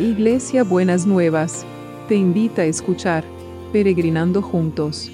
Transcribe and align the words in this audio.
Iglesia 0.00 0.64
Buenas 0.64 1.04
Nuevas, 1.04 1.66
te 2.08 2.14
invita 2.14 2.62
a 2.62 2.64
escuchar 2.64 3.22
Peregrinando 3.70 4.40
Juntos. 4.40 5.10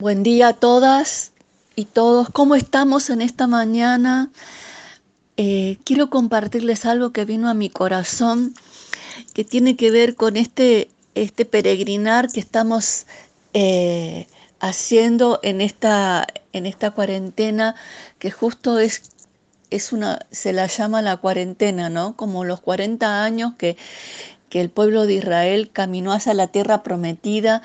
Buen 0.00 0.24
día 0.24 0.48
a 0.48 0.52
todas 0.54 1.30
y 1.76 1.84
todos. 1.84 2.28
¿Cómo 2.30 2.56
estamos 2.56 3.10
en 3.10 3.22
esta 3.22 3.46
mañana? 3.46 4.32
Eh, 5.36 5.78
quiero 5.84 6.10
compartirles 6.10 6.84
algo 6.84 7.12
que 7.12 7.24
vino 7.24 7.48
a 7.48 7.54
mi 7.54 7.70
corazón, 7.70 8.54
que 9.34 9.44
tiene 9.44 9.76
que 9.76 9.92
ver 9.92 10.16
con 10.16 10.36
este, 10.36 10.90
este 11.14 11.44
peregrinar 11.44 12.28
que 12.32 12.40
estamos 12.40 13.06
eh, 13.52 14.26
haciendo 14.64 15.40
en 15.42 15.60
esta, 15.60 16.26
en 16.54 16.64
esta 16.64 16.92
cuarentena, 16.92 17.74
que 18.18 18.30
justo 18.30 18.78
es, 18.78 19.10
es 19.68 19.92
una, 19.92 20.20
se 20.30 20.54
la 20.54 20.66
llama 20.68 21.02
la 21.02 21.18
cuarentena, 21.18 21.90
¿no? 21.90 22.16
Como 22.16 22.44
los 22.44 22.62
40 22.62 23.24
años 23.24 23.52
que, 23.58 23.76
que 24.48 24.62
el 24.62 24.70
pueblo 24.70 25.06
de 25.06 25.14
Israel 25.14 25.70
caminó 25.70 26.14
hacia 26.14 26.32
la 26.32 26.46
tierra 26.46 26.82
prometida 26.82 27.60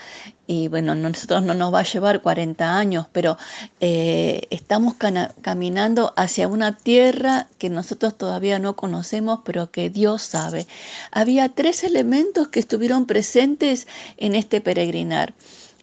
y 0.46 0.68
bueno, 0.68 0.94
nosotros 0.94 1.42
no 1.44 1.54
nos 1.54 1.74
va 1.74 1.80
a 1.80 1.84
llevar 1.84 2.22
40 2.22 2.78
años, 2.78 3.08
pero 3.14 3.38
eh, 3.80 4.42
estamos 4.50 4.96
caminando 5.42 6.14
hacia 6.18 6.50
una 6.50 6.76
tierra 6.76 7.48
que 7.60 7.70
nosotros 7.70 8.18
todavía 8.18 8.60
no 8.60 8.76
conocemos, 8.76 9.40
pero 9.46 9.72
que 9.72 9.90
Dios 9.90 10.22
sabe. 10.24 10.68
Había 11.12 11.48
tres 11.48 11.86
elementos 11.86 12.50
que 12.50 12.60
estuvieron 12.60 13.06
presentes 13.06 13.88
en 14.18 14.36
este 14.36 14.60
peregrinar. 14.60 15.34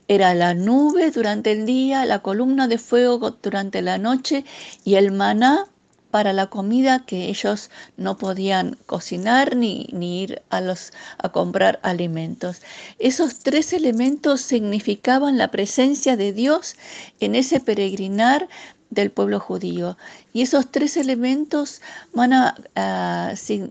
Era 0.08 0.34
la 0.34 0.54
nube 0.54 1.10
durante 1.10 1.52
el 1.52 1.66
día, 1.66 2.04
la 2.04 2.20
columna 2.20 2.68
de 2.68 2.78
fuego 2.78 3.32
durante 3.42 3.82
la 3.82 3.98
noche 3.98 4.44
y 4.84 4.94
el 4.94 5.10
maná 5.10 5.66
para 6.10 6.32
la 6.32 6.46
comida 6.46 7.04
que 7.04 7.28
ellos 7.28 7.70
no 7.96 8.16
podían 8.16 8.78
cocinar 8.86 9.56
ni, 9.56 9.86
ir 9.92 10.42
a, 10.48 10.60
los, 10.60 10.92
a 11.18 11.28
comprar 11.30 11.80
alimentos. 11.82 12.62
Esos 12.98 13.40
tres 13.40 13.72
elementos 13.72 14.40
significaban 14.40 15.36
la 15.38 15.50
presencia 15.50 16.16
de 16.16 16.32
Dios 16.32 16.76
en 17.20 17.34
ese 17.34 17.60
peregrinar 17.60 18.48
del 18.90 19.10
pueblo 19.10 19.40
judío. 19.40 19.98
Y 20.32 20.42
esos 20.42 20.70
tres 20.70 20.96
elementos 20.96 21.82
van 22.12 22.32
a, 22.32 22.54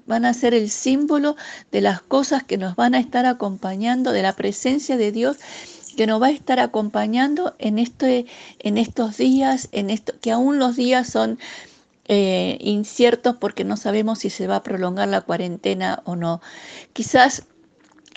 van 0.06 0.26
a 0.26 0.34
ser 0.34 0.54
el 0.54 0.70
símbolo 0.70 1.36
de 1.72 1.82
las 1.82 2.02
cosas 2.02 2.44
que 2.44 2.58
nos 2.58 2.76
van 2.76 2.94
a 2.94 3.00
estar 3.00 3.26
acompañando, 3.26 4.12
de 4.12 4.22
la 4.22 4.36
presencia 4.36 4.98
de 4.98 5.12
Dios 5.12 5.38
que 5.96 6.08
nos 6.08 6.22
va 6.22 6.28
a 6.28 6.32
estar 6.32 6.60
acompañando 6.60 7.56
en, 7.60 7.80
este, 7.80 8.26
en 8.60 8.78
estos 8.78 9.18
días, 9.18 9.70
en 9.72 9.90
esto, 9.90 10.14
que 10.22 10.32
aún 10.32 10.60
los 10.60 10.76
días 10.76 11.08
son 11.08 11.40
eh, 12.08 12.58
inciertos 12.62 13.38
porque 13.38 13.64
no 13.64 13.78
sabemos 13.78 14.20
si 14.20 14.30
se 14.30 14.48
va 14.48 14.58
a 14.58 14.64
prolongar 14.64 15.08
la 15.08 15.22
cuarentena 15.22 16.02
o 16.06 16.16
no. 16.16 16.42
Quizás 16.94 17.48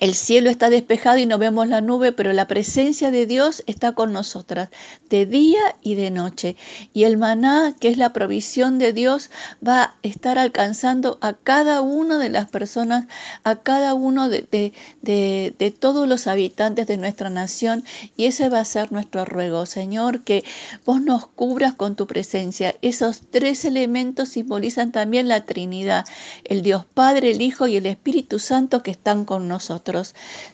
el 0.01 0.15
cielo 0.15 0.49
está 0.49 0.71
despejado 0.71 1.19
y 1.19 1.27
no 1.27 1.39
vemos 1.39 1.67
la 1.67 1.81
nube, 1.81 2.13
pero 2.13 2.33
la 2.33 2.47
presencia 2.47 3.11
de 3.11 3.27
Dios 3.27 3.65
está 3.67 3.93
con 3.93 4.13
nosotras 4.13 4.69
de 5.11 5.27
día 5.27 5.61
y 5.83 5.97
de 5.97 6.13
noche. 6.13 6.57
Y 6.93 7.03
el 7.03 7.17
maná, 7.17 7.75
que 7.81 7.89
es 7.89 7.99
la 7.99 8.13
provisión 8.13 8.79
de 8.79 8.93
Dios, 8.93 9.31
va 9.67 9.83
a 9.83 9.95
estar 10.05 10.39
alcanzando 10.39 11.19
a 11.21 11.33
cada 11.33 11.81
una 11.81 12.19
de 12.19 12.29
las 12.29 12.49
personas, 12.49 13.07
a 13.43 13.57
cada 13.57 13.95
uno 13.95 14.29
de, 14.29 14.73
de, 15.03 15.71
todos 15.81 16.07
los 16.07 16.29
habitantes 16.29 16.87
de 16.87 16.97
nuestra 16.97 17.29
nación. 17.29 17.85
Y 18.17 18.27
ese 18.27 18.49
va 18.49 18.61
a 18.61 18.65
ser 18.65 18.93
nuestro 18.93 19.25
ruego, 19.25 19.67
Señor, 19.67 20.23
que 20.23 20.45
vos 20.85 21.01
nos 21.03 21.27
cubras 21.27 21.75
con 21.75 21.97
tu 21.97 22.07
presencia. 22.07 22.77
Esos 22.83 23.23
tres 23.31 23.65
elementos 23.65 24.29
simbolizan 24.29 24.93
también 24.93 25.27
la 25.27 25.45
Trinidad, 25.45 26.05
el 26.45 26.63
Dios 26.63 26.85
Padre, 26.95 27.33
el 27.33 27.43
Hijo 27.43 27.67
y 27.67 27.77
el 27.77 27.87
Espíritu 27.87 28.39
Santo 28.39 28.85
que 28.85 28.93
están 28.93 29.25
con 29.25 29.49
nosotros. 29.49 29.88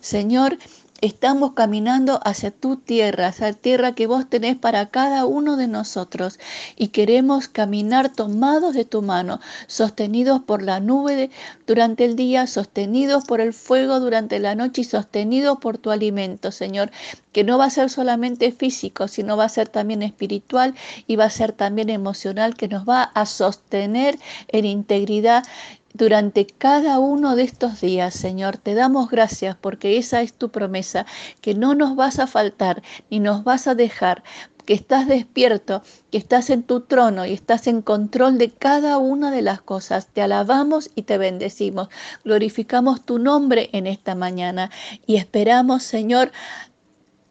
Señor, 0.01 0.59
estamos 1.01 1.55
caminando 1.55 2.21
hacia 2.25 2.53
tu 2.53 2.77
tierra, 2.77 3.27
hacia 3.27 3.49
la 3.49 3.53
tierra 3.55 3.95
que 3.97 4.07
vos 4.07 4.29
tenés 4.31 4.57
para 4.57 4.91
cada 4.91 5.27
uno 5.27 5.57
de 5.57 5.67
nosotros 5.67 6.39
y 6.77 6.89
queremos 6.89 7.49
caminar 7.49 8.11
tomados 8.11 8.75
de 8.75 8.85
tu 8.85 9.03
mano, 9.03 9.41
sostenidos 9.67 10.41
por 10.41 10.63
la 10.63 10.79
nube 10.79 11.31
durante 11.67 12.05
el 12.05 12.15
día, 12.15 12.47
sostenidos 12.47 13.25
por 13.25 13.41
el 13.41 13.53
fuego 13.53 13.99
durante 13.99 14.39
la 14.39 14.55
noche 14.55 14.83
y 14.83 14.85
sostenidos 14.85 15.59
por 15.59 15.79
tu 15.79 15.91
alimento, 15.91 16.53
Señor, 16.53 16.93
que 17.33 17.43
no 17.43 17.59
va 17.59 17.65
a 17.65 17.71
ser 17.71 17.91
solamente 17.91 18.53
físico, 18.53 19.09
sino 19.09 19.37
va 19.37 19.47
a 19.47 19.49
ser 19.49 19.69
también 19.69 20.03
espiritual 20.03 20.75
y 21.09 21.17
va 21.17 21.25
a 21.25 21.31
ser 21.31 21.53
también 21.53 21.91
emocional, 21.91 22.55
que 22.55 22.69
nos 22.69 22.89
va 22.89 23.03
a 23.03 23.27
sostener 23.27 24.17
en 24.47 24.65
integridad 24.65 25.43
durante 25.95 26.45
cada 26.47 26.99
uno 26.99 27.37
de 27.37 27.45
estos 27.45 27.81
días, 27.81 28.15
Señor. 28.15 28.59
Te 28.59 28.75
damos 28.75 29.09
gracias 29.09 29.57
porque 29.57 29.97
esa 29.97 30.21
es 30.21 30.35
tu 30.35 30.51
promesa, 30.51 31.07
que 31.41 31.55
no 31.55 31.75
nos 31.75 31.97
vas 31.97 32.19
a 32.19 32.27
faltar 32.27 32.83
ni 33.11 33.21
nos 33.21 33.45
vas 33.45 33.67
a 33.67 33.75
dejar, 33.75 34.25
que 34.67 34.75
estás 34.75 35.07
despierto, 35.07 35.83
que 36.11 36.19
estás 36.19 36.51
en 36.51 36.65
tu 36.65 36.81
trono 36.81 37.25
y 37.27 37.33
estás 37.33 37.67
en 37.67 37.81
control 37.81 38.39
de 38.39 38.51
cada 38.51 38.99
una 38.99 39.31
de 39.31 39.43
las 39.43 39.63
cosas. 39.63 40.09
Te 40.09 40.21
alabamos 40.21 40.91
y 40.95 41.03
te 41.03 41.17
bendecimos. 41.17 41.89
Glorificamos 42.25 43.05
tu 43.05 43.19
nombre 43.19 43.71
en 43.73 43.87
esta 43.87 44.15
mañana 44.15 44.71
y 45.07 45.17
esperamos, 45.17 45.85
Señor, 45.85 46.33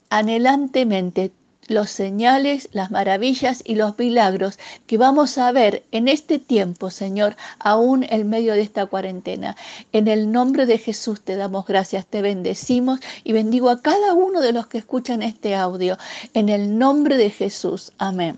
anhelantemente 0.10 1.34
los 1.68 1.90
señales, 1.90 2.70
las 2.72 2.92
maravillas 2.92 3.62
y 3.66 3.76
los 3.76 3.98
milagros 3.98 4.60
que 4.88 4.98
vamos 4.98 5.38
a 5.38 5.52
ver 5.52 5.84
en 5.92 6.08
este 6.08 6.40
tiempo, 6.40 6.90
Señor, 6.90 7.36
aún 7.60 8.06
en 8.10 8.30
medio 8.30 8.54
de 8.54 8.62
esta 8.62 8.86
cuarentena. 8.86 9.56
En 9.92 10.08
el 10.08 10.32
nombre 10.32 10.66
de 10.66 10.78
Jesús 10.78 11.22
te 11.22 11.36
damos 11.36 11.66
gracias, 11.66 12.06
te 12.06 12.22
bendecimos 12.22 13.00
y 13.24 13.34
bendigo 13.34 13.70
a 13.70 13.82
cada 13.82 14.14
uno 14.14 14.42
de 14.42 14.54
los 14.54 14.68
que 14.68 14.78
escuchan 14.78 15.22
este 15.22 15.56
audio. 15.56 15.98
En 16.34 16.50
el 16.50 16.78
nombre 16.78 17.18
de 17.18 17.30
Jesús. 17.30 17.92
Amén. 17.98 18.36